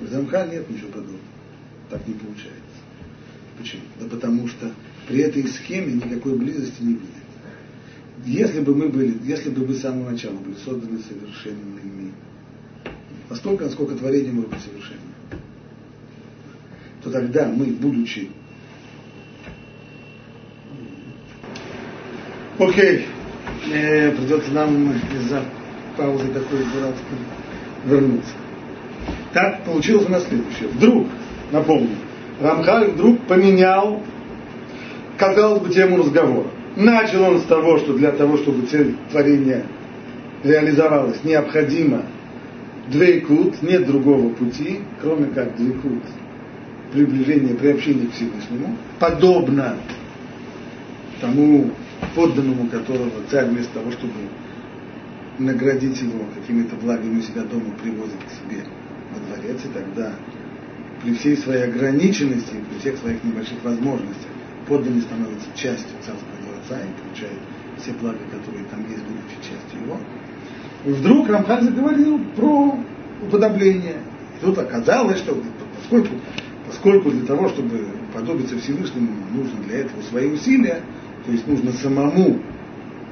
В 0.00 0.08
замка 0.08 0.46
нет 0.46 0.68
ничего 0.68 0.88
подобного. 0.88 1.20
Так 1.90 2.06
не 2.06 2.14
получается. 2.14 2.54
Почему? 3.58 3.82
Да 4.00 4.06
потому 4.06 4.48
что 4.48 4.72
при 5.08 5.20
этой 5.20 5.46
схеме 5.48 5.94
никакой 5.94 6.36
близости 6.36 6.82
не 6.82 6.94
будет. 6.94 7.10
Если 8.24 8.60
бы 8.60 8.74
мы 8.74 8.88
были, 8.88 9.18
если 9.24 9.50
бы 9.50 9.66
мы 9.66 9.74
с 9.74 9.80
самого 9.80 10.10
начала 10.10 10.36
были 10.36 10.54
созданы 10.54 11.00
совершенными, 11.00 12.12
настолько, 13.28 13.64
насколько 13.64 13.96
творение 13.96 14.32
может 14.32 14.50
быть 14.50 14.60
совершенным, 14.60 15.00
то 17.02 17.10
тогда 17.10 17.48
мы, 17.48 17.66
будучи 17.66 18.30
Окей. 22.60 23.06
Э, 23.72 24.10
придется 24.10 24.52
нам 24.52 24.92
из-за 24.92 25.42
паузы 25.96 26.26
такой 26.28 26.58
дурацкой 26.58 27.18
вернуться. 27.86 28.32
Так 29.32 29.64
получилось 29.64 30.06
у 30.06 30.10
нас 30.10 30.28
следующее. 30.28 30.68
Вдруг, 30.68 31.08
напомню, 31.52 31.96
Рамхаль 32.40 32.92
вдруг 32.92 33.20
поменял, 33.26 34.02
казалось 35.18 35.62
бы, 35.62 35.72
тему 35.72 35.98
разговора. 35.98 36.48
Начал 36.76 37.22
он 37.22 37.40
с 37.40 37.44
того, 37.44 37.78
что 37.78 37.94
для 37.94 38.12
того, 38.12 38.36
чтобы 38.38 38.66
цель 38.66 38.96
творения 39.10 39.64
реализовалась, 40.42 41.22
необходимо 41.24 42.02
двейкут, 42.88 43.62
нет 43.62 43.86
другого 43.86 44.30
пути, 44.30 44.80
кроме 45.00 45.26
как 45.26 45.56
двейкут, 45.56 46.02
приближение, 46.92 47.54
приобщение 47.54 48.08
к 48.08 48.12
Всевышнему, 48.12 48.76
подобно 48.98 49.76
тому 51.20 51.70
подданному 52.14 52.68
которого 52.68 53.10
царь 53.30 53.46
вместо 53.46 53.74
того, 53.74 53.90
чтобы 53.92 54.14
наградить 55.38 56.00
его 56.00 56.24
какими-то 56.34 56.76
благами 56.76 57.18
у 57.18 57.22
себя 57.22 57.42
дома, 57.42 57.74
привозит 57.82 58.16
к 58.16 58.30
себе 58.30 58.64
во 59.12 59.36
дворец, 59.36 59.60
и 59.64 59.68
тогда 59.68 60.12
при 61.02 61.14
всей 61.14 61.36
своей 61.36 61.64
ограниченности, 61.64 62.54
при 62.70 62.78
всех 62.78 62.98
своих 62.98 63.22
небольших 63.24 63.62
возможностях, 63.62 64.30
подданный 64.66 65.02
становится 65.02 65.46
частью 65.54 65.90
царского 66.04 66.36
дворца 66.44 66.84
и 66.84 67.02
получает 67.02 67.38
все 67.78 67.92
блага, 67.92 68.18
которые 68.30 68.64
там 68.66 68.80
есть, 68.88 69.02
будучи 69.04 69.36
частью 69.40 69.82
его. 69.84 69.98
И 70.84 70.90
вдруг 70.90 71.28
Рамхаль 71.28 71.64
заговорил 71.64 72.20
про 72.36 72.78
уподобление. 73.22 73.96
И 74.36 74.44
тут 74.44 74.58
оказалось, 74.58 75.18
что 75.18 75.42
поскольку, 75.78 76.14
поскольку 76.66 77.10
для 77.10 77.26
того, 77.26 77.48
чтобы 77.48 77.86
подобиться 78.14 78.58
Всевышнему, 78.58 79.08
нужно 79.32 79.60
для 79.66 79.80
этого 79.80 80.02
свои 80.02 80.28
усилия, 80.28 80.80
то 81.24 81.32
есть 81.32 81.46
нужно 81.46 81.72
самому 81.72 82.40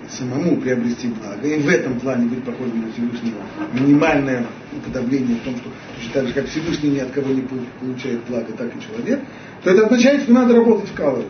самому 0.08 0.56
приобрести 0.56 1.08
благо, 1.08 1.46
и 1.46 1.60
в 1.60 1.68
этом 1.68 2.00
плане 2.00 2.28
быть 2.28 2.42
похожим 2.42 2.80
на 2.80 2.92
Всевышнего, 2.92 3.42
минимальное 3.74 4.46
уподобление 4.74 5.36
в 5.36 5.40
том, 5.40 5.54
что 5.56 5.68
точно 5.98 6.12
так 6.14 6.26
же, 6.28 6.34
как 6.34 6.46
Всевышний 6.46 6.90
ни 6.90 6.98
от 6.98 7.10
кого 7.10 7.32
не 7.32 7.42
получает 7.80 8.20
благо, 8.28 8.52
так 8.56 8.68
и 8.74 8.80
человек, 8.80 9.20
то 9.62 9.70
это 9.70 9.86
означает, 9.86 10.22
что 10.22 10.32
надо 10.32 10.54
работать 10.54 10.88
вкалывать. 10.90 11.26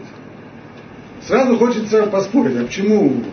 Сразу 1.26 1.58
хочется 1.58 2.06
поспорить, 2.06 2.56
а 2.56 2.64
почему? 2.64 3.24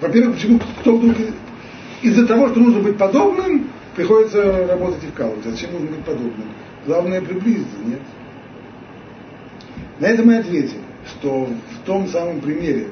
Во-первых, 0.00 0.36
почему 0.36 0.60
кто 0.80 0.96
вдруг 0.96 1.16
из-за 2.02 2.26
того, 2.26 2.48
что 2.48 2.60
нужно 2.60 2.80
быть 2.80 2.98
подобным, 2.98 3.68
приходится 3.94 4.66
работать 4.66 5.04
и 5.04 5.06
вкалывать. 5.06 5.44
Зачем 5.44 5.72
нужно 5.72 5.88
быть 5.88 6.04
подобным? 6.04 6.48
Главное 6.86 7.20
приблизиться, 7.20 7.76
нет? 7.84 8.00
На 10.00 10.06
это 10.06 10.24
мы 10.24 10.38
ответим, 10.38 10.80
что 11.06 11.46
в 11.46 11.86
том 11.86 12.08
самом 12.08 12.40
примере 12.40 12.88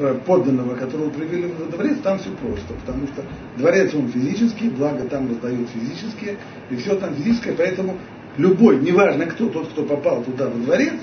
про 0.00 0.14
подданного, 0.14 0.76
которого 0.76 1.10
привели 1.10 1.46
в 1.48 1.70
дворец, 1.70 1.98
там 2.02 2.18
все 2.18 2.30
просто, 2.30 2.72
потому 2.72 3.06
что 3.08 3.22
дворец 3.58 3.94
он 3.94 4.08
физический, 4.08 4.70
благо 4.70 5.04
там 5.04 5.28
раздают 5.28 5.68
физические, 5.68 6.38
и 6.70 6.76
все 6.76 6.96
там 6.96 7.14
физическое, 7.14 7.52
поэтому 7.52 7.98
любой, 8.38 8.78
неважно 8.80 9.26
кто, 9.26 9.50
тот, 9.50 9.68
кто 9.68 9.84
попал 9.84 10.22
туда 10.22 10.48
во 10.48 10.58
дворец, 10.58 10.94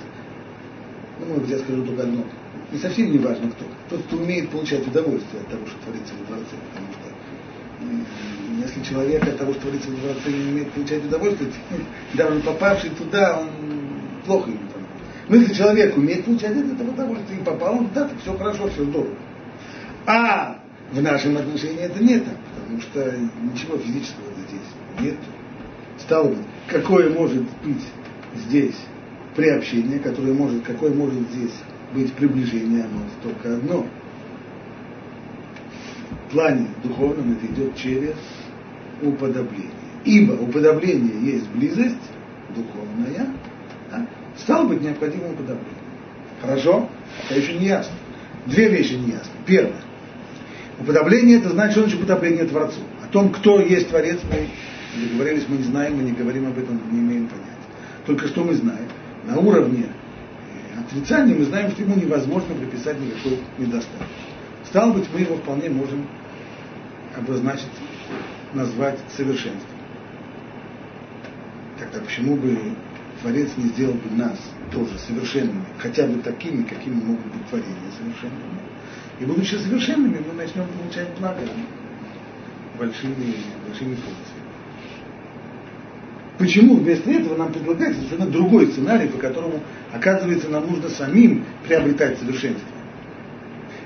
ну, 1.20 1.26
может 1.28 1.44
быть, 1.44 1.52
я 1.52 1.60
скажу 1.60 1.84
только 1.84 2.04
одно, 2.04 2.24
не 2.72 2.80
совсем 2.80 3.12
не 3.12 3.20
важно 3.20 3.52
кто, 3.52 3.66
тот, 3.90 4.04
кто 4.08 4.18
умеет 4.18 4.50
получать 4.50 4.86
удовольствие 4.88 5.42
от 5.44 5.48
того, 5.48 5.68
что 5.68 5.78
творится 5.84 6.14
во 6.20 6.26
дворце, 6.26 6.56
потому 6.74 6.88
что 6.94 8.66
если 8.66 8.82
человек 8.84 9.28
от 9.28 9.38
того, 9.38 9.54
что 9.54 9.62
творится 9.62 9.92
во 9.92 9.98
дворце, 9.98 10.32
не 10.32 10.52
умеет 10.52 10.72
получать 10.72 11.06
удовольствие, 11.06 11.52
даже 12.16 12.40
попавший 12.40 12.90
туда, 12.90 13.42
он 13.42 13.50
плохо 14.26 14.50
ему. 14.50 14.77
Но 15.30 15.36
если 15.36 15.54
человек 15.54 15.98
умеет 15.98 16.26
получать 16.26 16.56
от 16.56 16.74
этого 16.74 16.92
удовольствие, 16.92 17.40
и 17.40 17.44
попал 17.44 17.80
он 17.80 17.90
туда, 17.90 18.08
то 18.08 18.18
все 18.20 18.38
хорошо, 18.38 18.68
все 18.70 18.84
здорово. 18.86 19.16
А 20.06 20.60
в 20.92 21.02
нашем 21.02 21.38
отношении 21.38 21.82
это 21.82 22.02
не 22.02 22.20
так, 22.20 22.38
потому 22.56 22.82
что 22.82 23.14
ничего 23.42 23.78
физического 23.78 24.28
здесь 24.48 25.06
нет. 25.06 25.18
Стало 26.00 26.30
быть, 26.30 26.38
какое 26.68 27.10
может 27.14 27.44
быть 27.64 27.84
здесь 28.36 28.76
приобщение, 29.36 30.00
которое 30.00 30.34
может, 30.34 30.64
какое 30.64 30.94
может 30.94 31.20
здесь 31.32 31.54
быть 31.94 32.14
приближение, 32.14 32.86
оно 32.86 33.02
только 33.22 33.56
одно. 33.56 33.86
В 36.28 36.32
плане 36.32 36.68
духовном 36.84 37.34
это 37.34 37.48
идет 37.48 37.76
через 37.76 38.16
уподобление. 39.02 39.72
Ибо 40.06 40.34
уподобление 40.34 41.34
есть 41.34 41.50
близость 41.50 41.96
духовная, 42.56 43.28
да? 43.92 44.08
Стало 44.40 44.68
быть 44.68 44.82
необходимо 44.82 45.30
уподобление. 45.30 45.74
Хорошо? 46.42 46.90
Это 47.30 47.40
еще 47.40 47.54
не 47.54 47.68
ясно. 47.68 47.94
Две 48.46 48.70
вещи 48.70 48.94
не 48.94 49.12
ясны. 49.12 49.32
Первое. 49.46 49.82
Уподобление 50.80 51.40
это 51.40 51.50
значит, 51.50 51.72
что 51.74 51.82
значит 51.82 52.00
уподобление 52.00 52.46
Творцу. 52.46 52.80
О 53.04 53.08
том, 53.12 53.30
кто 53.30 53.60
есть 53.60 53.90
Творец, 53.90 54.20
мы 54.30 54.48
договорились, 55.02 55.46
мы 55.48 55.58
не 55.58 55.64
знаем, 55.64 55.98
мы 55.98 56.04
не 56.04 56.12
говорим 56.12 56.48
об 56.48 56.58
этом, 56.58 56.80
не 56.92 57.00
имеем 57.00 57.28
понятия. 57.28 57.48
Только 58.06 58.28
что 58.28 58.44
мы 58.44 58.54
знаем? 58.54 58.88
На 59.26 59.38
уровне 59.38 59.88
отрицания 60.80 61.36
мы 61.36 61.46
знаем, 61.46 61.72
что 61.72 61.82
ему 61.82 61.96
невозможно 61.96 62.56
приписать 62.56 63.00
никакой 63.00 63.40
недостаток. 63.58 64.08
Стало 64.66 64.94
быть, 64.94 65.06
мы 65.14 65.22
его 65.22 65.36
вполне 65.36 65.70
можем 65.70 66.08
обозначить, 67.18 67.66
назвать 68.54 69.00
совершенством. 69.16 69.78
Тогда 71.80 72.00
почему 72.00 72.36
бы 72.36 72.58
Творец 73.22 73.50
не 73.58 73.70
сделал 73.70 73.96
бы 73.96 74.16
нас 74.16 74.38
тоже 74.72 74.98
совершенными, 75.00 75.66
хотя 75.80 76.06
бы 76.06 76.22
такими, 76.22 76.64
какими 76.64 76.96
могут 76.96 77.26
быть 77.26 77.48
творения 77.50 77.92
совершенными. 77.98 78.60
И 79.20 79.26
будучи 79.26 79.56
совершенными, 79.56 80.24
мы 80.28 80.34
начнем 80.34 80.68
получать 80.68 81.08
благо 81.20 81.42
большими, 82.78 83.36
большими 83.68 83.96
порциями. 83.96 84.48
Почему 86.38 86.76
вместо 86.76 87.10
этого 87.10 87.36
нам 87.36 87.52
предлагается 87.52 88.02
совершенно 88.02 88.30
другой 88.30 88.68
сценарий, 88.68 89.08
по 89.08 89.18
которому, 89.18 89.62
оказывается, 89.92 90.50
нам 90.50 90.70
нужно 90.70 90.90
самим 90.90 91.44
приобретать 91.66 92.20
совершенство? 92.20 92.68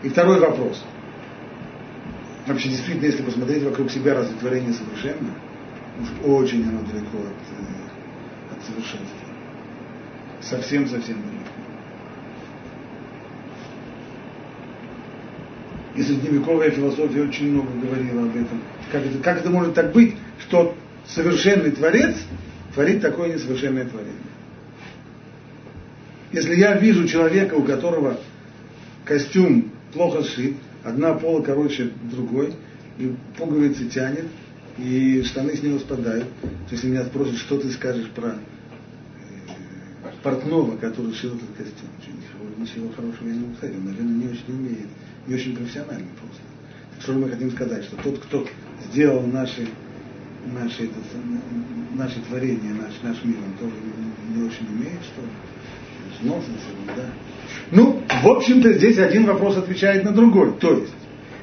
И 0.03 0.09
второй 0.09 0.39
вопрос. 0.39 0.83
Вообще, 2.47 2.69
действительно, 2.69 3.05
если 3.05 3.23
посмотреть 3.23 3.63
вокруг 3.63 3.89
себя, 3.89 4.15
разве 4.15 4.37
творение 4.37 4.73
совершенно? 4.73 5.29
Уж 6.01 6.29
очень 6.29 6.67
оно 6.67 6.81
далеко 6.81 7.19
от, 7.19 7.80
от 8.61 8.65
совершенства. 8.65 9.17
Совсем-совсем 10.41 11.17
далеко. 11.17 11.51
И 15.95 16.03
средневековая 16.03 16.71
философия 16.71 17.23
очень 17.23 17.51
много 17.51 17.69
говорила 17.73 18.23
об 18.23 18.35
этом. 18.35 18.61
Как 18.91 19.05
это, 19.05 19.17
как 19.19 19.37
это 19.39 19.49
может 19.49 19.73
так 19.73 19.91
быть, 19.91 20.15
что 20.39 20.75
совершенный 21.05 21.71
творец 21.71 22.15
творит 22.73 23.01
такое 23.01 23.33
несовершенное 23.33 23.85
творение. 23.85 24.15
Если 26.31 26.55
я 26.55 26.77
вижу 26.77 27.07
человека, 27.07 27.55
у 27.55 27.63
которого 27.63 28.17
костюм 29.03 29.71
плохо 29.93 30.23
сшит, 30.23 30.55
одна 30.83 31.13
пола 31.13 31.41
короче 31.41 31.91
другой, 32.09 32.53
и 32.97 33.13
пуговицы 33.37 33.89
тянет, 33.89 34.25
и 34.81 35.23
штаны 35.23 35.55
с 35.55 35.63
него 35.63 35.79
спадают, 35.79 36.27
то 36.41 36.71
если 36.71 36.87
меня 36.87 37.05
спросят, 37.05 37.37
что 37.37 37.59
ты 37.59 37.71
скажешь 37.71 38.09
про 38.09 38.29
э, 38.29 40.11
портного, 40.23 40.77
который 40.77 41.13
шил 41.13 41.35
этот 41.35 41.49
костюм, 41.55 41.89
ничего, 41.99 42.63
ничего 42.63 42.89
хорошего 42.93 43.27
я 43.27 43.33
не 43.33 43.39
могу 43.41 43.55
сказать, 43.55 43.75
он, 43.75 43.85
наверное, 43.85 44.15
не 44.15 44.27
очень 44.27 44.43
умеет, 44.49 44.87
не 45.27 45.35
очень 45.35 45.55
профессиональный 45.55 46.09
просто. 46.19 46.41
Что 47.01 47.13
мы 47.13 47.29
хотим 47.29 47.51
сказать, 47.51 47.83
что 47.83 47.95
тот, 47.97 48.19
кто 48.19 48.47
сделал 48.91 49.25
наши 49.25 49.67
наше, 50.45 50.85
это, 50.85 50.95
наше 51.95 52.19
творение, 52.21 52.73
наш, 52.73 52.93
наш 53.03 53.23
мир, 53.23 53.37
он 53.37 53.53
тоже 53.59 53.73
не, 54.35 54.43
очень 54.43 54.67
умеет, 54.67 55.01
что 55.03 55.21
ли? 55.21 55.27
Да. 56.95 57.05
Ну, 57.71 58.01
в 58.23 58.27
общем-то, 58.27 58.73
здесь 58.73 58.97
один 58.99 59.25
вопрос 59.25 59.57
отвечает 59.57 60.03
на 60.03 60.11
другой. 60.11 60.53
То 60.59 60.77
есть, 60.77 60.93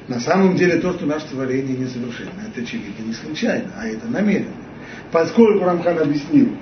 на 0.09 0.19
самом 0.19 0.55
деле, 0.55 0.77
то, 0.77 0.93
что 0.93 1.05
наше 1.05 1.27
творение 1.27 1.77
несовершенно, 1.77 2.41
это 2.47 2.61
очевидно 2.61 3.03
не 3.05 3.13
случайно, 3.13 3.71
а 3.77 3.87
это 3.87 4.07
намеренно. 4.07 4.55
Поскольку 5.11 5.63
Рамхан 5.63 5.99
объяснил, 5.99 6.57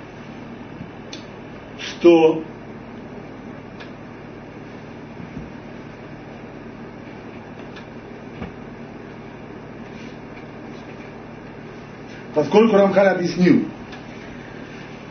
что 1.78 2.44
поскольку 12.34 12.76
Рамхаль 12.76 13.08
объяснил, 13.08 13.64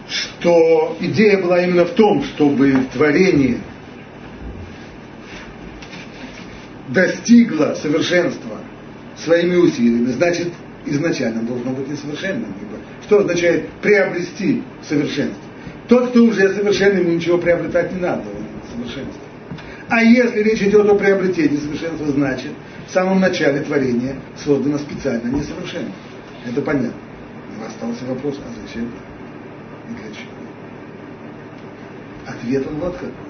что 0.08 0.96
идея 1.02 1.42
была 1.42 1.62
именно 1.64 1.86
в 1.86 1.92
том, 1.92 2.24
чтобы 2.24 2.86
творение 2.94 3.62
достигло 6.90 7.76
совершенства 7.76 8.58
своими 9.18 9.56
усилиями, 9.56 10.12
значит, 10.12 10.48
изначально 10.86 11.42
должно 11.44 11.72
быть 11.72 11.88
несовершенным. 11.88 12.54
Что 13.04 13.20
означает 13.20 13.70
приобрести 13.82 14.64
совершенство? 14.88 15.42
Тот, 15.88 16.10
кто 16.10 16.24
уже 16.24 16.54
совершенный, 16.54 17.02
ему 17.02 17.12
ничего 17.14 17.38
приобретать 17.38 17.94
не 17.94 18.02
надо, 18.02 18.24
он 18.30 18.46
совершенство. 18.76 19.22
А 19.90 20.04
если 20.04 20.42
речь 20.42 20.62
идет 20.62 20.88
о 20.90 20.96
приобретении 20.96 21.58
совершенства, 21.58 22.08
значит, 22.08 22.52
в 22.88 22.92
самом 22.92 23.20
начале 23.20 23.62
творения 23.62 24.16
создано 24.44 24.78
специально 24.78 25.30
несовершенство. 25.30 25.94
Это 26.46 26.62
понятно 26.62 26.94
остался 27.66 28.06
вопрос, 28.06 28.40
а 28.40 28.62
зачем 28.62 28.86
и 28.86 29.94
для 29.94 30.12
чего? 30.12 30.32
Ответ 32.26 32.68
он 32.68 32.76
вот 32.76 32.96
какой. 32.96 33.27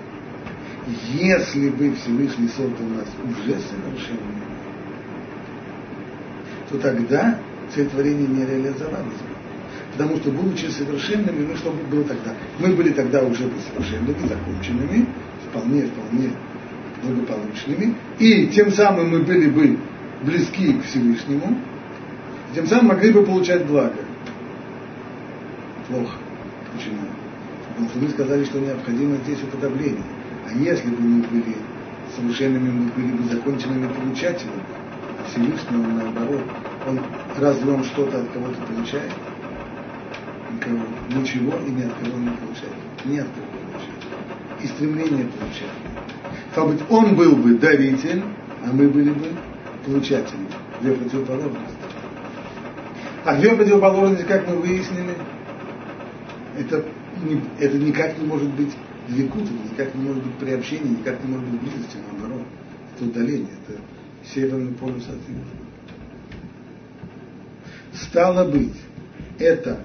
Если 1.13 1.69
бы 1.69 1.93
Всевышний 1.95 2.47
создал 2.47 2.87
нас 2.87 3.07
уже 3.23 3.59
совершенными, 3.59 4.41
то 6.69 6.77
тогда 6.79 7.39
цель 7.73 7.89
творения 7.89 8.27
не 8.27 8.45
реализовалась 8.45 9.05
бы. 9.05 9.37
Потому 9.93 10.17
что, 10.17 10.31
будучи 10.31 10.65
совершенными, 10.67 11.45
мы 11.45 11.55
что 11.55 11.71
было 11.71 12.03
тогда? 12.03 12.33
Мы 12.59 12.73
были 12.73 12.91
тогда 12.91 13.23
уже 13.23 13.45
бы 13.45 13.55
совершенными, 13.59 14.27
законченными, 14.27 15.07
вполне, 15.49 15.87
вполне 15.87 16.31
благополучными, 17.03 17.95
и 18.19 18.47
тем 18.47 18.71
самым 18.71 19.09
мы 19.09 19.19
были 19.19 19.49
бы 19.49 19.77
близки 20.23 20.73
к 20.73 20.83
Всевышнему, 20.85 21.57
тем 22.55 22.65
самым 22.67 22.87
могли 22.87 23.11
бы 23.11 23.23
получать 23.23 23.65
благо 23.65 24.07
плохо. 25.87 26.17
Почему? 26.73 27.01
Потому 27.69 27.89
что 27.89 27.99
мы 27.99 28.09
сказали, 28.09 28.45
что 28.45 28.59
необходимо 28.59 29.17
здесь 29.17 29.41
уподобление. 29.43 30.03
А 30.47 30.57
если 30.57 30.89
бы 30.89 31.01
мы 31.01 31.23
были 31.23 31.57
совершенными, 32.15 32.69
мы 32.69 32.91
были 32.91 33.11
бы 33.11 33.23
законченными 33.25 33.91
получателями, 33.91 34.63
а 35.19 35.29
Всевышний, 35.29 35.77
он 35.77 35.97
наоборот, 35.97 36.41
он 36.87 36.99
разве 37.37 37.71
он 37.71 37.83
что-то 37.83 38.21
от 38.21 38.29
кого-то 38.29 38.55
получает? 38.61 39.11
Никого. 40.53 40.79
Ничего 41.09 41.53
и 41.67 41.71
ни 41.71 41.83
от 41.83 41.93
кого 41.95 42.17
не 42.17 42.29
получает. 42.29 42.73
Ни 43.03 43.17
от 43.17 43.27
кого 43.27 43.47
получает. 43.71 44.63
И 44.63 44.67
стремление 44.67 45.25
получать. 45.25 45.69
Стало 46.53 46.71
быть, 46.71 46.81
он 46.89 47.15
был 47.15 47.35
бы 47.35 47.55
даритель, 47.55 48.23
а 48.65 48.71
мы 48.71 48.87
были 48.87 49.11
бы 49.11 49.27
получателями. 49.85 50.47
Две 50.81 50.93
противоположности. 50.93 51.75
А 53.25 53.35
две 53.35 53.53
противоположности, 53.53 54.23
как 54.23 54.47
мы 54.47 54.55
выяснили, 54.55 55.13
это, 56.57 56.85
не, 57.21 57.41
это 57.59 57.77
никак 57.77 58.17
не 58.17 58.25
может 58.25 58.49
быть 58.51 58.73
это 59.07 59.53
никак 59.71 59.95
не 59.95 60.03
может 60.03 60.23
быть 60.23 60.35
приобщение, 60.35 60.89
никак 60.89 61.23
не 61.23 61.31
может 61.31 61.47
быть 61.49 61.61
близости, 61.61 61.97
наоборот. 62.11 62.45
Это 62.95 63.05
удаление, 63.05 63.53
это 63.65 63.79
северный 64.33 64.73
полюс 64.73 65.03
от 65.03 65.19
южного. 65.27 65.67
Стало 67.93 68.49
быть, 68.49 68.75
эта 69.39 69.79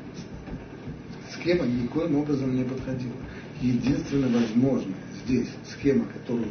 схема 1.32 1.64
никоим 1.66 2.16
образом 2.16 2.54
не 2.56 2.64
подходила. 2.64 3.14
Единственная 3.60 4.28
возможная 4.28 4.94
здесь 5.24 5.48
схема, 5.70 6.04
которую, 6.06 6.48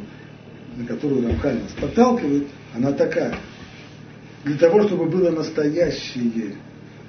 на 0.76 0.86
которую 0.86 1.28
Рамхаль 1.28 1.60
нас 1.62 1.72
подталкивает, 1.72 2.46
она 2.74 2.92
такая. 2.92 3.36
Для 4.44 4.56
того, 4.56 4.82
чтобы 4.84 5.06
было 5.06 5.30
настоящее, 5.30 6.54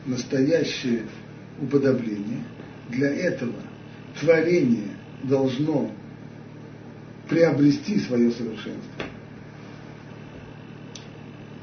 настоящее 0.05 1.03
уподобление, 1.59 2.43
для 2.89 3.09
этого 3.09 3.53
творение 4.19 4.92
должно 5.23 5.91
приобрести 7.29 7.99
свое 7.99 8.31
совершенство. 8.31 9.05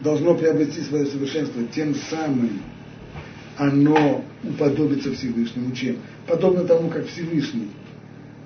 Должно 0.03 0.35
приобрести 0.35 0.81
свое 0.81 1.07
совершенство, 1.07 1.63
тем 1.65 1.95
самым 1.95 2.63
оно 3.59 4.25
уподобится 4.43 5.13
Всевышнему. 5.13 5.75
Чем? 5.75 5.97
Подобно 6.27 6.65
тому, 6.65 6.89
как 6.89 7.07
Всевышний 7.07 7.69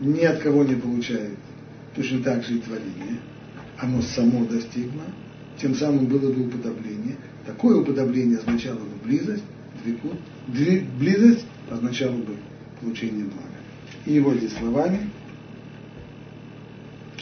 ни 0.01 0.25
от 0.25 0.41
кого 0.41 0.65
не 0.65 0.75
получает, 0.75 1.39
точно 1.95 2.23
так 2.23 2.45
же 2.45 2.57
и 2.57 2.59
творение, 2.59 3.21
оно 3.79 4.03
само 4.03 4.45
достигло, 4.45 5.05
тем 5.61 5.75
самым 5.77 6.07
было 6.07 6.33
бы 6.33 6.49
уподобление. 6.49 7.17
Такое 7.47 7.77
уподобление 7.77 8.39
означало 8.39 8.79
бы 8.79 9.05
близость, 9.05 9.45
двикут, 9.85 10.19
близость 10.49 11.47
означало 11.71 12.17
бы 12.17 12.37
получение 12.81 13.25
блага. 13.25 13.54
И 14.07 14.15
его 14.15 14.35
здесь 14.35 14.53
словами, 14.55 15.11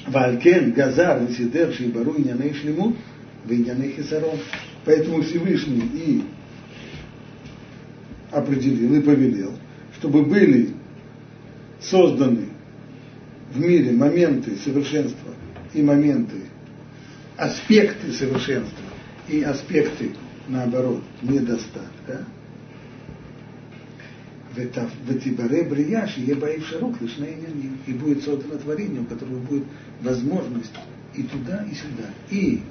Валькен, 0.07 0.73
Газар, 0.73 1.23
Висидер, 1.25 1.73
Шейбару, 1.73 2.17
Иняней 2.19 2.55
Шлемут, 2.55 2.97
Виняней 3.45 3.93
Хисарон. 3.93 4.39
Поэтому 4.85 5.23
Всевышний 5.23 5.89
и 5.95 6.23
определил 8.31 8.95
и 8.95 9.01
повелел, 9.01 9.53
чтобы 9.99 10.25
были 10.25 10.71
созданы 11.81 12.49
в 13.53 13.61
мире 13.61 13.93
моменты 13.93 14.57
совершенства 14.57 15.33
и 15.75 15.83
моменты, 15.83 16.37
аспекты 17.37 18.13
совершенства 18.13 18.85
и 19.29 19.43
аспекты, 19.43 20.13
наоборот, 20.49 21.03
недостатка. 21.23 22.27
Ветибаре 24.57 25.65
брияш, 25.65 26.17
еба 26.17 26.49
и 26.49 26.61
шарок, 26.61 26.97
и 27.87 27.93
будет 27.93 28.23
создано 28.23 28.59
творение, 28.59 29.01
у 29.01 29.05
которого 29.05 29.38
будет 29.38 29.65
возможность 30.03 30.75
и 31.15 31.23
туда, 31.23 31.65
и 31.65 31.75
сюда, 31.75 32.09
и 32.31 32.62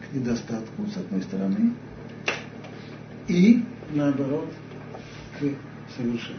к 0.00 0.14
недостатку, 0.14 0.86
с 0.86 0.96
одной 0.96 1.22
стороны, 1.22 1.72
и 3.28 3.62
наоборот, 3.92 4.52
к 5.38 5.42
совершенству. 5.96 6.36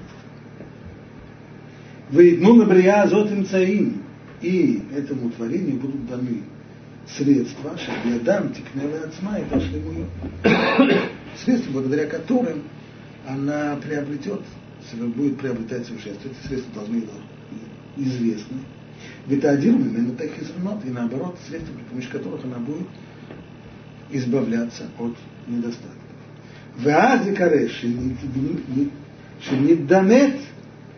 Выйдну 2.09 2.55
на 2.55 2.65
брия 2.65 3.03
азот 3.03 3.31
им 3.31 4.03
и 4.41 4.83
этому 4.95 5.29
творению 5.31 5.77
будут 5.77 6.05
даны 6.07 6.43
средства, 7.07 7.77
шабиадам, 7.77 8.53
тикнела 8.53 9.05
отсма 9.07 9.39
и 9.39 9.45
пошли 9.45 9.81
средства, 11.43 11.71
благодаря 11.71 12.05
которым 12.07 12.63
она 13.27 13.75
приобретет, 13.77 14.41
будет 15.07 15.37
приобретать 15.37 15.85
совершенство. 15.85 16.29
Эти 16.29 16.47
средства 16.47 16.73
должны 16.73 17.01
быть 17.01 17.09
известны. 17.97 18.59
Витадирмин, 19.27 19.95
именно 19.95 20.15
так 20.15 20.27
и 20.27 20.43
и 20.85 20.89
наоборот, 20.89 21.37
средства, 21.47 21.73
при 21.73 21.83
помощи 21.83 22.09
которых 22.09 22.43
она 22.43 22.57
будет 22.57 22.87
избавляться 24.11 24.89
от 24.99 25.15
недостатков. 25.47 25.91
Ваази 26.79 27.33
не 28.35 28.89
шениддамет, 29.41 30.39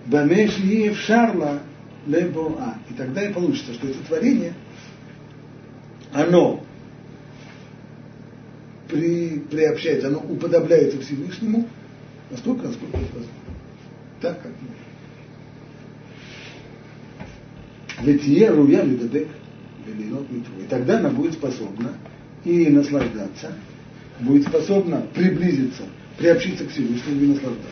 бамеш 0.05 0.57
в 0.57 0.99
шарла, 0.99 1.61
лебо 2.07 2.55
а. 2.59 2.77
И 2.89 2.93
тогда 2.93 3.23
и 3.23 3.33
получится, 3.33 3.73
что 3.73 3.87
это 3.87 3.99
творение, 4.07 4.53
оно 6.13 6.63
при, 8.87 9.39
приобщается, 9.39 10.07
оно 10.07 10.19
уподобляется 10.19 10.99
Всевышнему, 11.01 11.67
настолько, 12.35 12.67
насколько 12.67 12.97
это 12.97 13.05
возможно. 13.05 13.33
Так, 14.21 14.41
как 14.41 14.51
можно. 14.51 14.75
Ведь 18.01 18.23
Еруя 18.25 18.83
Людебек 18.83 19.29
И 19.87 20.67
тогда 20.69 20.99
она 20.99 21.09
будет 21.09 21.33
способна 21.33 21.93
и 22.43 22.67
наслаждаться, 22.67 23.53
будет 24.19 24.47
способна 24.47 25.07
приблизиться, 25.13 25.83
приобщиться 26.17 26.65
к 26.65 26.71
Всевышнему 26.71 27.21
и 27.21 27.27
наслаждаться. 27.27 27.69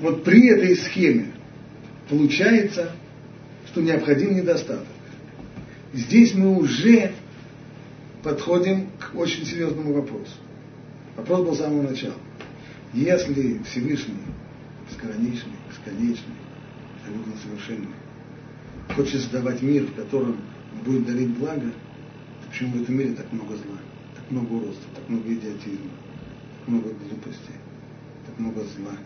Вот 0.00 0.22
при 0.22 0.48
этой 0.48 0.76
схеме 0.76 1.32
получается, 2.10 2.92
что 3.68 3.80
необходим 3.80 4.36
недостаток. 4.36 4.86
Здесь 5.94 6.34
мы 6.34 6.58
уже 6.58 7.12
подходим 8.24 8.88
к 8.98 9.14
очень 9.14 9.44
серьезному 9.44 9.92
вопросу. 9.92 10.32
Вопрос 11.16 11.46
был 11.46 11.54
с 11.54 11.58
самого 11.58 11.82
начала. 11.82 12.16
Если 12.94 13.58
Всевышний 13.64 14.16
бесконечный, 14.90 15.52
бесконечный, 15.68 16.34
абсолютно 16.96 17.34
совершенный, 17.42 17.94
хочет 18.96 19.20
создавать 19.20 19.62
мир, 19.62 19.84
в 19.84 19.94
котором 19.94 20.38
будет 20.84 21.06
дарить 21.06 21.36
благо, 21.38 21.60
то 21.60 22.48
почему 22.48 22.78
в 22.78 22.82
этом 22.82 22.96
мире 22.96 23.12
так 23.12 23.30
много 23.30 23.56
зла, 23.56 23.78
так 24.16 24.30
много 24.30 24.52
уродства, 24.54 24.90
так 24.94 25.08
много 25.08 25.32
идиотизма, 25.32 25.90
так 26.58 26.68
много 26.68 26.88
глупостей, 26.88 27.56
так 28.26 28.38
много 28.38 28.60
зла, 28.60 28.96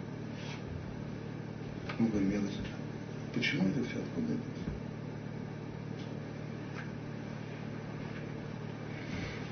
так 1.88 2.00
много 2.00 2.18
мелочи. 2.18 2.57
Почему 3.35 3.68
это 3.68 3.83
все 3.85 3.98
откуда 3.98 4.33
это 4.33 4.67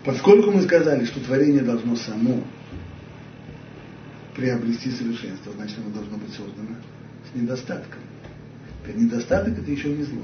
Поскольку 0.07 0.53
мы 0.53 0.63
сказали, 0.63 1.05
что 1.05 1.19
творение 1.19 1.63
должно 1.63 1.97
само 1.97 2.45
приобрести 4.37 4.93
совершенство, 4.93 5.53
значит 5.53 5.79
оно 5.79 5.91
должно 5.91 6.17
быть 6.17 6.31
создано 6.31 6.77
с 7.29 7.37
недостатком. 7.37 8.01
Недостаток 8.95 9.59
это 9.59 9.69
еще 9.69 9.89
не 9.89 10.05
зло. 10.05 10.23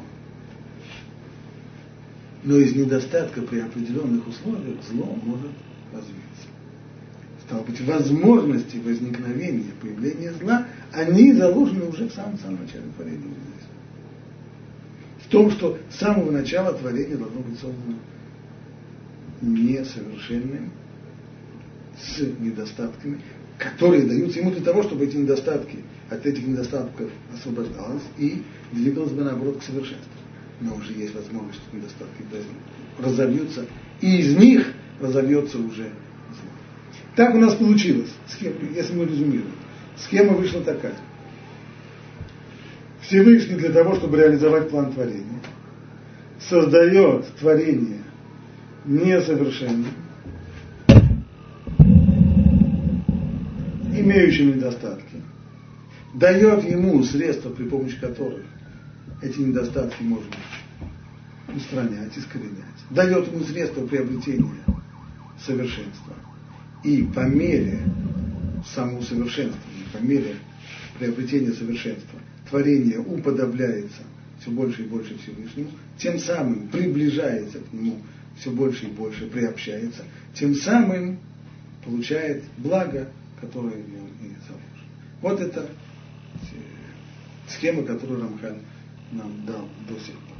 Но 2.45 2.59
из 2.59 2.77
недостатка 2.77 3.43
при 3.43 3.59
определенных 3.59 4.25
условиях 4.29 4.77
зло 4.89 5.19
может 5.25 5.51
развиться. 5.93 6.47
Стало 7.45 7.63
быть, 7.63 7.81
возможности 7.81 8.77
возникновения, 8.77 9.73
появления 9.81 10.33
зла, 10.35 10.69
они 10.93 11.33
заложены 11.33 11.87
уже 11.87 12.09
в 12.09 12.13
самом-самом 12.13 12.61
начале 12.63 12.85
творения. 12.95 13.35
В 15.27 15.29
том, 15.29 15.51
что 15.51 15.77
с 15.91 15.97
самого 15.97 16.31
начала 16.31 16.73
творение 16.73 17.17
должно 17.17 17.41
быть 17.41 17.59
создано 17.59 17.97
несовершенным, 19.43 20.71
с 21.99 22.21
недостатками, 22.41 23.21
которые 23.59 24.05
даются 24.05 24.41
ему 24.41 24.51
для 24.51 24.63
того, 24.63 24.83
чтобы 24.83 25.05
эти 25.05 25.17
недостатки 25.17 25.79
от 26.11 26.25
этих 26.27 26.47
недостатков 26.47 27.11
освобождалась 27.35 28.03
и 28.19 28.43
двигалась 28.73 29.13
бы 29.13 29.25
наоборот 29.25 29.59
к 29.59 29.63
совершенству. 29.63 30.11
Но 30.61 30.75
уже 30.77 30.93
есть 30.93 31.15
возможность, 31.15 31.61
что 31.61 31.77
недостатки 31.77 32.23
разовьются, 32.99 33.67
и 34.01 34.19
из 34.19 34.37
них 34.37 34.73
разовьется 35.01 35.59
уже 35.59 35.85
зло. 35.85 36.51
Так 37.17 37.35
у 37.35 37.39
нас 37.39 37.55
получилось, 37.57 38.11
схема, 38.29 38.57
если 38.75 38.95
мы 38.95 39.07
резюмируем. 39.07 39.53
Схема 39.97 40.35
вышла 40.35 40.63
такая. 40.63 40.95
Всевышний 43.03 43.57
для 43.57 43.71
того, 43.71 43.97
чтобы 43.97 44.19
реализовать 44.19 44.71
план 44.71 44.93
творения, 44.93 45.41
создает 46.39 47.27
творение 47.39 48.03
несовершенным, 48.85 49.93
имеющим 53.93 54.57
недостатки, 54.57 55.23
дает 56.15 56.65
ему 56.65 57.03
средства, 57.05 57.51
при 57.51 57.65
помощи 57.65 57.99
которых 58.01 58.43
эти 59.21 59.39
недостатки 59.39 60.03
можно 60.03 60.35
устранять, 61.55 62.17
искоренять. 62.17 62.51
Дает 62.91 63.33
ему 63.33 63.45
средства 63.45 63.87
приобретения 63.87 64.65
совершенства. 65.39 66.15
И 66.83 67.03
по 67.15 67.21
мере 67.21 67.79
самоусовершенствования, 68.75 69.85
по 69.93 69.99
мере 69.99 70.35
приобретения 70.99 71.53
совершенства, 71.53 72.19
творение 72.51 72.99
уподобляется 72.99 74.03
все 74.41 74.51
больше 74.51 74.83
и 74.83 74.87
больше 74.87 75.17
Всевышнему, 75.19 75.71
тем 75.97 76.19
самым 76.19 76.69
приближается 76.69 77.59
к 77.59 77.73
нему 77.73 77.99
все 78.39 78.51
больше 78.51 78.87
и 78.87 78.91
больше, 78.91 79.27
приобщается, 79.29 80.05
тем 80.35 80.55
самым 80.55 81.19
получает 81.85 82.45
благо, 82.59 83.09
которое 83.41 83.75
в 83.83 83.91
нем 83.91 84.07
и 84.21 84.29
заложено. 84.47 84.63
Вот 85.21 85.41
это 85.41 85.69
схема, 87.49 87.83
которую 87.83 88.21
Рамхан 88.21 88.59
нам 89.13 89.45
дал 89.47 89.69
до 89.89 89.95
сих 89.95 90.15
пор. 90.15 90.37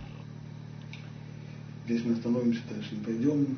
Здесь 1.87 2.05
мы 2.05 2.13
остановимся, 2.15 2.61
дальше 2.71 2.95
не 2.95 3.05
пойдем. 3.05 3.57